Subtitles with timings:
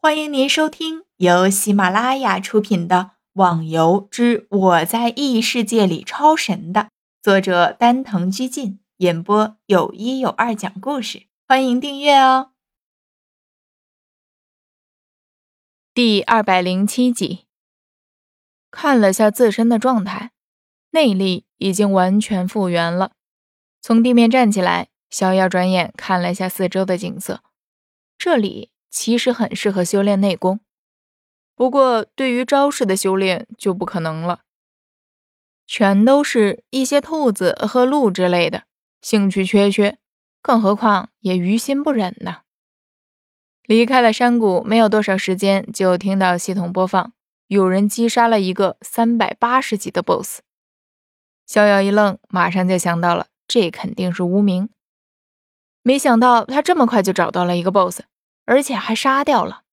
[0.00, 2.96] 欢迎您收听由喜马拉雅出品的
[3.32, 6.90] 《网游之我在异世界里超神》的
[7.20, 11.26] 作者丹藤居进演播，有一有二讲故事。
[11.48, 12.52] 欢迎订阅哦。
[15.92, 17.46] 第二百零七集，
[18.70, 20.30] 看了下自身的状态，
[20.92, 23.10] 内力已经完全复原了。
[23.82, 27.42] 从地面站起来，逍遥转眼看了下四周的景色，
[28.16, 28.70] 这里。
[28.90, 30.60] 其实很适合修炼内功，
[31.54, 34.40] 不过对于招式的修炼就不可能了。
[35.66, 38.64] 全都是一些兔子和鹿之类的，
[39.02, 39.98] 兴趣缺缺，
[40.40, 42.38] 更何况也于心不忍呢。
[43.64, 47.12] 离开了山谷没有多少时间，就听到系统播放，
[47.48, 50.40] 有人击杀了一个三百八十级的 BOSS。
[51.44, 54.70] 逍遥一愣，马上就想到了，这肯定是无名。
[55.82, 58.00] 没想到他这么快就找到了一个 BOSS。
[58.48, 59.64] 而且还杀掉了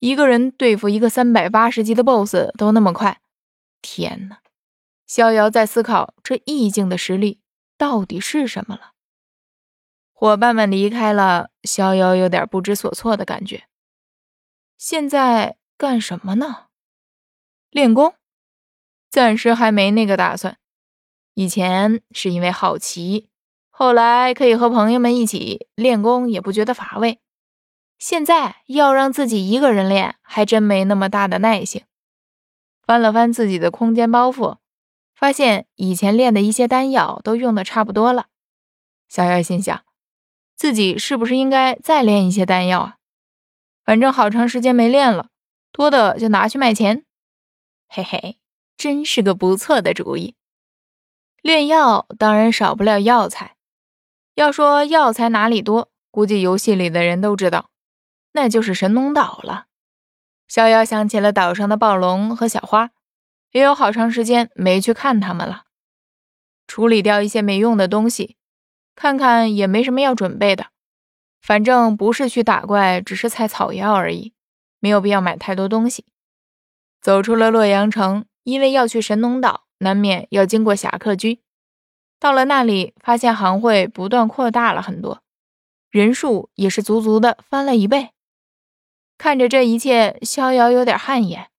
[0.00, 3.20] 一个人，对付一个三百八十级的 BOSS 都那么快，
[3.80, 4.40] 天哪！
[5.06, 7.40] 逍遥在思考这意境的实力
[7.78, 8.94] 到底是什么了。
[10.12, 13.68] 伙伴们离开了，逍遥有点不知所措的感觉。
[14.76, 16.66] 现在干什么呢？
[17.70, 18.14] 练功？
[19.08, 20.58] 暂时还没那个打算。
[21.34, 23.28] 以前是因为好奇，
[23.68, 27.20] 后来可以和朋友们一起练功，也不觉得乏味。
[28.00, 31.84] 现在要让自己一个人练，还真没那么大的耐性。
[32.82, 34.56] 翻了翻自己的空间包袱，
[35.14, 38.28] 发现以前练的一些丹药都用的差不多了。
[39.06, 39.84] 小妖心想，
[40.56, 42.96] 自己是不是应该再练一些丹药啊？
[43.84, 45.28] 反正好长时间没练了，
[45.70, 47.04] 多的就拿去卖钱。
[47.86, 48.38] 嘿嘿，
[48.78, 50.34] 真是个不错的主意。
[51.42, 53.56] 炼药当然少不了药材。
[54.36, 57.69] 要说药材哪里多，估计游戏里的人都知道。
[58.32, 59.66] 那就是神农岛了。
[60.48, 62.90] 逍遥想起了岛上的暴龙和小花，
[63.52, 65.64] 也有好长时间没去看他们了。
[66.66, 68.36] 处理掉一些没用的东西，
[68.94, 70.66] 看看也没什么要准备的。
[71.40, 74.34] 反正不是去打怪，只是采草药而已，
[74.78, 76.04] 没有必要买太多东西。
[77.00, 81.40] 走出了洛阳城，因为要去神农岛，难免要经过侠客居。
[82.18, 85.22] 到了那里，发现行会不断扩大了很多，
[85.90, 88.10] 人数也是足足的翻了一倍。
[89.20, 91.50] 看着这一切，逍遥有点汗颜。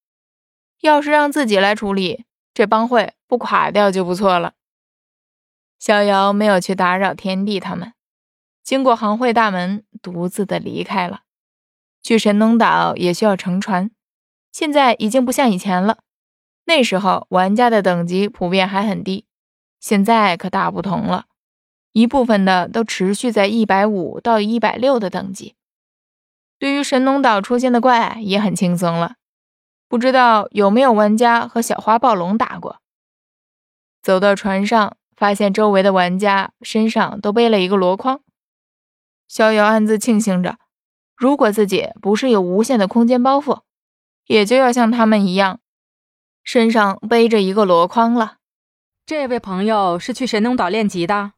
[0.79, 4.53] 要是让自己来处理，这帮会不垮掉就不错了。
[5.77, 7.93] 逍遥没有去打扰天帝他们，
[8.63, 11.21] 经过行会大门，独自的离开了。
[12.01, 13.91] 去神农岛也需要乘船，
[14.51, 15.99] 现在已经不像以前了。
[16.65, 19.27] 那时候玩家的等级普遍还很低，
[19.79, 21.25] 现在可大不同了，
[21.91, 25.53] 一部分的都持续在一百五到一百六的等级。
[26.61, 29.15] 对于神农岛出现的怪也很轻松了，
[29.87, 32.81] 不知道有没有玩家和小花暴龙打过。
[34.03, 38.21] 走到船上，发现周围的玩家身上都背了一个箩筐，
[39.27, 40.59] 逍遥暗自庆幸着，
[41.17, 43.61] 如果自己不是有无限的空间包袱，
[44.27, 45.59] 也就要像他们一样，
[46.43, 48.35] 身上背着一个箩筐了。
[49.07, 51.33] 这位朋友是去神农岛练级的？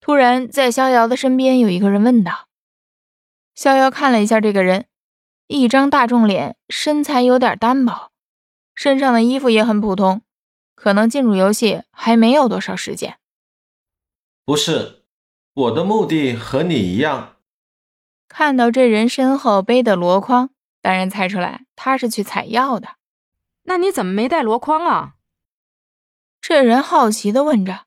[0.00, 2.47] 突然，在逍遥的身边有一个人问道。
[3.58, 4.86] 逍遥看了一下这个人，
[5.48, 8.12] 一张大众脸，身材有点单薄，
[8.72, 10.22] 身上的衣服也很普通，
[10.76, 13.18] 可能进入游戏还没有多少时间。
[14.44, 15.02] 不是，
[15.54, 17.34] 我的目的和你一样。
[18.28, 22.90] 看到这人身后背的箩筐，当然猜出来他是去采药的。
[23.64, 25.14] 那你怎么没带箩筐啊？
[26.40, 27.86] 这人好奇的问着。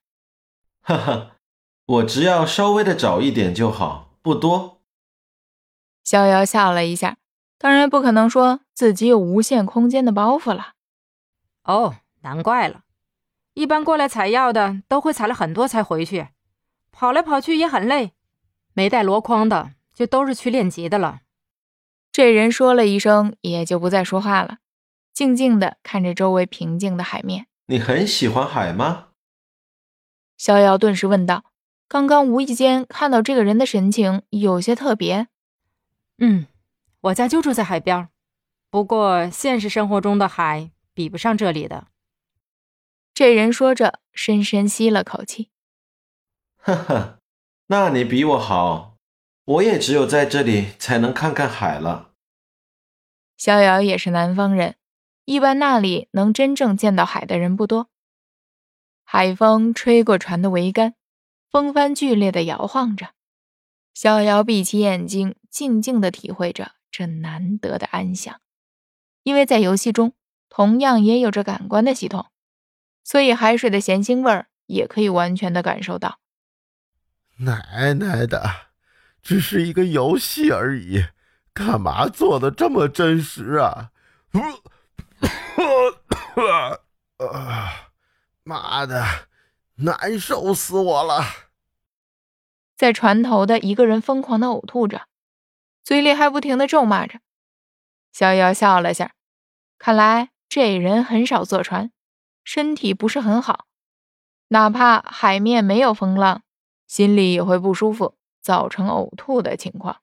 [0.81, 1.37] 哈哈，
[1.85, 4.80] 我只要稍微的找一点就好，不多。
[6.11, 7.15] 逍遥笑了一下，
[7.57, 10.73] 当然不可能说自己有无限空间的包袱了。
[11.63, 12.81] 哦，难怪了，
[13.53, 16.27] 一般过来采药的都会采了很多才回去，
[16.91, 18.11] 跑来跑去也很累。
[18.73, 21.21] 没带箩筐的就都是去练级的了。
[22.11, 24.57] 这人说了一声，也就不再说话了，
[25.13, 27.47] 静静的看着周围平静的海面。
[27.67, 29.11] 你很喜欢海吗？
[30.35, 31.45] 逍遥顿时问道。
[31.87, 35.29] 刚刚无意间看到这个人的神情有些特别。
[36.23, 36.45] 嗯，
[37.01, 38.07] 我家就住在海边，
[38.69, 41.87] 不过现实生活中的海比不上这里的。
[43.15, 45.49] 这人说着，深深吸了口气。
[46.57, 47.19] 呵呵，
[47.67, 48.97] 那你比我好，
[49.45, 52.11] 我也只有在这里才能看看海了。
[53.35, 54.75] 逍遥也是南方人，
[55.25, 57.89] 一般那里能真正见到海的人不多。
[59.03, 60.93] 海风吹过船的桅杆，
[61.49, 63.15] 风帆剧烈的摇晃着。
[63.95, 68.39] 逍遥闭起眼睛，静静的体会着这难得的安详，
[69.23, 70.13] 因为在游戏中
[70.49, 72.27] 同样也有着感官的系统，
[73.03, 76.19] 所以海水的咸腥味儿也可以完全的感受到。
[77.39, 78.49] 奶奶的，
[79.21, 81.05] 只是一个游戏而已，
[81.53, 83.91] 干嘛做的这么真实啊？
[88.43, 89.27] 妈的，
[89.75, 91.23] 难受死我了！
[92.75, 95.07] 在船头的一个人疯狂的呕吐着，
[95.83, 97.19] 嘴里还不停的咒骂着。
[98.11, 99.13] 逍遥笑了下，
[99.77, 101.91] 看来这人很少坐船，
[102.43, 103.65] 身体不是很好，
[104.49, 106.43] 哪怕海面没有风浪，
[106.87, 110.01] 心里也会不舒服，造成呕吐的情况。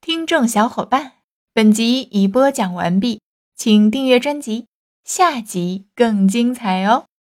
[0.00, 1.12] 听众小伙伴，
[1.52, 3.20] 本集已播讲完毕，
[3.54, 4.66] 请订阅专辑，
[5.04, 7.06] 下集更精彩哦。